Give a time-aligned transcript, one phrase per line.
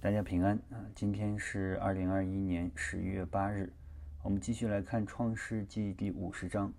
[0.00, 0.78] 大家平安啊！
[0.94, 3.72] 今天是二零二一年十一月八日，
[4.22, 6.72] 我们继续来看《创世纪》第五十章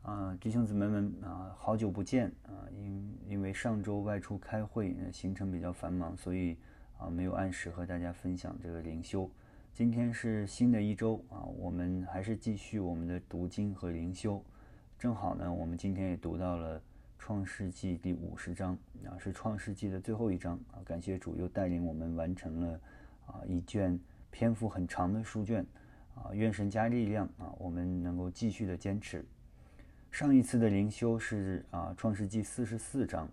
[0.00, 2.64] 啊，弟兄姊妹们啊，好久不见啊！
[2.72, 6.56] 因因为上周外出开会，行程比较繁忙，所以
[6.96, 9.30] 啊没有按时和大家分享这个灵修。
[9.74, 14.42] 今天是新的一周啊，我们还是继续我们的读经和灵修。
[14.98, 16.80] 正好呢，我们今天也读到了。
[17.18, 20.78] 创世纪第五十章啊，是创世纪的最后一章啊。
[20.84, 22.80] 感谢主又带领我们完成了
[23.26, 23.98] 啊一卷
[24.30, 25.66] 篇幅很长的书卷
[26.14, 26.30] 啊。
[26.32, 29.24] 愿神加力量啊，我们能够继续的坚持。
[30.10, 33.28] 上一次的灵修是啊创世纪四十四章，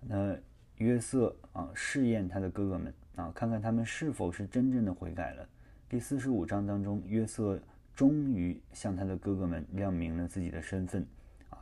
[0.00, 0.36] 那
[0.76, 5.46] 约瑟啊试验他的哥哥们啊，看看他们是否是真正的悔改了。
[5.88, 7.60] 第四十五章当中，约瑟
[7.94, 11.06] 终于向他的哥哥们亮明了自己的身份。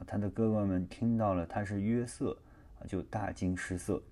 [0.07, 2.37] 他的哥哥们听到了他是约瑟，
[2.79, 4.03] 啊，就大惊失色。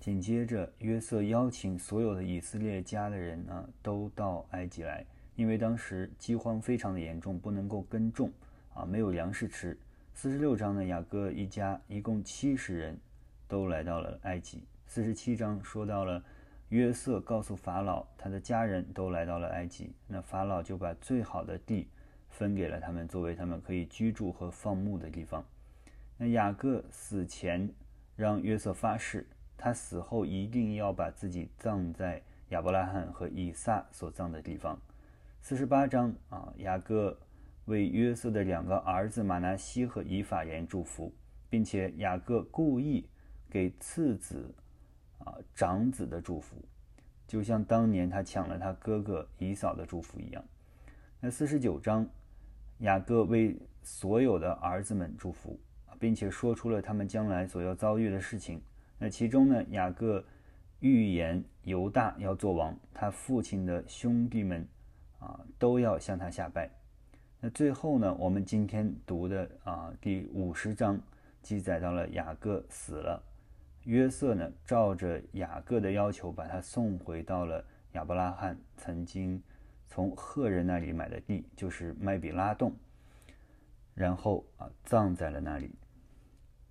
[0.00, 5.06] 紧接着，约瑟邀请所有的以色列家的人啊，都到埃及来，
[5.36, 8.32] 因为当时饥荒非常的严重，不能够耕种，
[8.74, 9.78] 啊，没有粮食吃。
[10.14, 12.98] 四十六章呢，雅各一家一共七十人，
[13.46, 14.64] 都来到了埃及。
[14.86, 16.22] 四十七章说到了
[16.68, 21.88] 约瑟告诉法老，他的家人都来到了埃及，那法老就把最好的地。
[22.32, 25.44] 分给了他们，作为他们可以居住和放牧的地方。
[26.16, 27.70] 那雅各死前
[28.16, 34.80] 让约瑟发誓，他死后一定要把自己葬在亚伯拉罕和以撒所葬的地方。
[35.42, 37.18] 四十八章啊，雅各
[37.66, 41.12] 为约瑟的两个儿子马拿西和以法莲祝福，
[41.50, 43.06] 并且雅各故意
[43.50, 44.54] 给次子
[45.18, 46.56] 啊长子的祝福，
[47.28, 50.42] 就像当年他抢了他哥哥以扫的祝福一样。
[51.20, 52.08] 那四十九章。
[52.82, 55.58] 雅各为所有的儿子们祝福
[56.00, 58.60] 并且说出了他们将来所要遭遇的事情。
[58.98, 60.24] 那其中呢，雅各
[60.80, 64.66] 预言犹大要做王，他父亲的兄弟们
[65.20, 66.68] 啊都要向他下拜。
[67.40, 71.00] 那最后呢，我们今天读的啊第五十章
[71.40, 73.22] 记载到了雅各死了，
[73.84, 79.40] 约瑟呢照着雅各的要求，把他送回到了亚伯拉罕曾经。
[79.94, 82.72] 从赫人那里买的地，就是麦比拉洞，
[83.92, 85.70] 然后啊葬在了那里。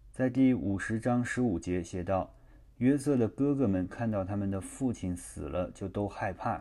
[0.10, 2.34] 在第五十章十五节写道：
[2.78, 6.54] 约瑟的哥哥们看到他们的父亲死了，就都害怕，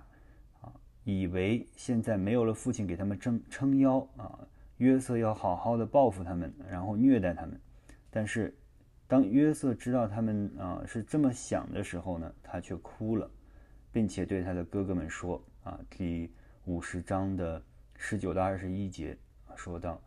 [0.60, 0.70] 啊，
[1.04, 4.46] 以为现在没有了父亲给他们撑撑腰啊，
[4.76, 7.58] 约瑟要好好的报复他们，然后虐待他们。
[8.10, 8.54] 但是，
[9.08, 13.30] 当约瑟知道他们啊是这么想的时候呢，他却哭了，
[13.90, 16.30] 并且对他的哥哥们说：啊，第。
[16.66, 17.62] 五十章的
[17.96, 19.16] 十九到二十一节
[19.56, 20.00] 说道：“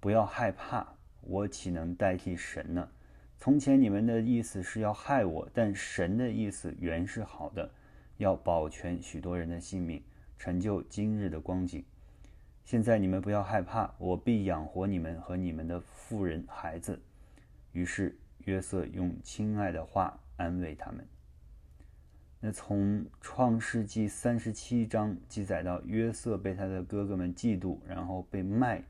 [0.00, 2.88] 不要害怕，我岂能代替神呢？
[3.38, 7.70] 从前你们的意思是要害我，但神的意思原是好的，
[8.16, 10.02] 要保全许多人的性命，
[10.38, 11.84] 成就今日的光景。
[12.64, 17.00] 现在你们不要害怕，我必养活你们和你们的妇人孩子。”
[17.72, 21.06] 于是约瑟用亲爱的话安慰他们。
[22.42, 28.82] 那从创世纪三十七章记载到约瑟被他的哥哥们嫉妒，然后被卖，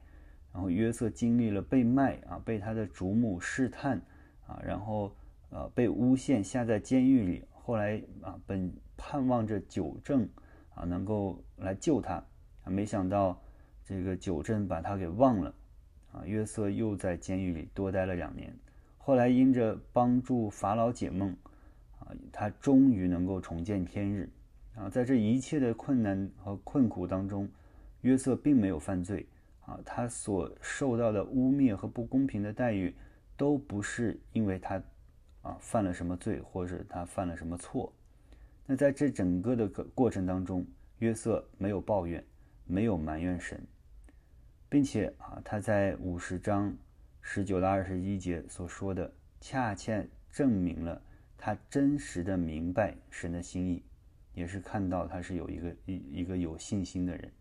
[0.53, 4.01] 然后约瑟经历了被卖啊，被他的主母试探
[4.47, 5.13] 啊，然后
[5.51, 10.29] 呃被诬陷下在监狱里，后来啊本盼望着九正
[10.77, 12.25] 啊能够来救他，
[12.63, 13.37] 啊没想到
[13.85, 15.53] 这个九正把他给忘了，
[16.13, 18.57] 啊约瑟又在监狱里多待了两年，
[18.97, 21.37] 后来因着帮助法老解梦。
[22.33, 24.29] 他终于能够重见天日，
[24.75, 27.49] 啊，在这一切的困难和困苦当中，
[28.03, 29.27] 约瑟并没有犯罪，
[29.67, 32.95] 啊，他所受到的污蔑和不公平的待遇，
[33.37, 34.83] 都不是因为他，
[35.43, 37.93] 啊，犯了什么罪，或者他犯了什么错。
[38.67, 40.67] 那在这整个的个过程当中，
[40.99, 42.25] 约瑟没有抱怨，
[42.67, 43.61] 没有埋怨神，
[44.69, 46.75] 并且啊，他在五十章
[47.21, 51.03] 十九到二十一节所说的，恰恰证明了。
[51.43, 53.83] 他真实的明白神的心意，
[54.35, 57.33] 也是看到他是有一个一一个有信心的人。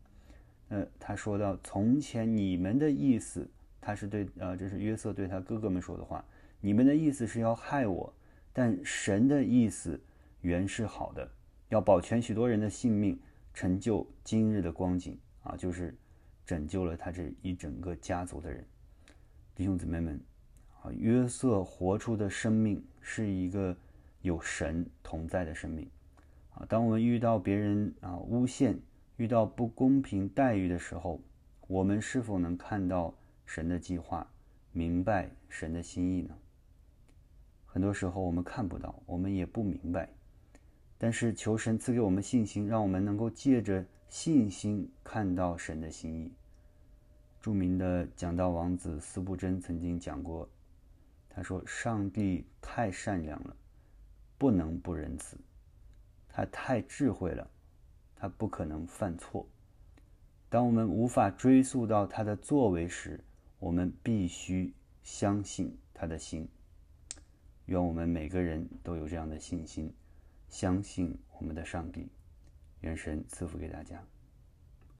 [0.69, 3.45] 呃，他说到从前你们的意思，
[3.81, 6.23] 他是对呃，这是约瑟对他哥哥们说的话。
[6.61, 8.13] 你们的意思是要害我，
[8.53, 9.99] 但神的意思
[10.39, 11.29] 原是好的，
[11.67, 13.19] 要保全许多人的性命，
[13.53, 15.93] 成就今日的光景啊，就是
[16.45, 18.65] 拯救了他这一整个家族的人。
[19.55, 20.17] 弟兄姊妹们
[20.81, 23.75] 啊，约瑟活出的生命是一个。
[24.21, 25.89] 有神同在的生命，
[26.53, 28.79] 啊，当我们遇到别人啊诬陷、
[29.17, 31.21] 遇到不公平待遇的时候，
[31.67, 33.13] 我们是否能看到
[33.45, 34.27] 神的计划，
[34.71, 36.35] 明白神的心意呢？
[37.65, 40.09] 很多时候我们看不到，我们也不明白。
[40.97, 46.31] 但是求神赐给我们信心，让我们能够借着信心看到神的心意。
[47.39, 50.49] 著名的讲道王子司布真曾经讲过，
[51.29, 53.55] 他说：“上帝太善良了，
[54.39, 55.37] 不能不仁慈；
[56.29, 57.51] 他太智慧了，
[58.15, 59.47] 他不可能犯错。
[60.49, 63.23] 当我们无法追溯到他的作为时，
[63.59, 66.47] 我们必须相信他的心。
[67.65, 69.93] 愿我们每个人都有这样的信心，
[70.47, 72.07] 相信我们的上帝。
[72.79, 74.01] 愿神赐福给大家。